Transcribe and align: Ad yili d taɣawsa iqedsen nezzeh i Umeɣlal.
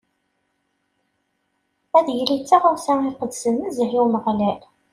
Ad 1.97 2.07
yili 2.15 2.37
d 2.39 2.43
taɣawsa 2.49 2.93
iqedsen 3.09 3.55
nezzeh 3.59 3.91
i 3.97 3.99
Umeɣlal. 4.03 4.61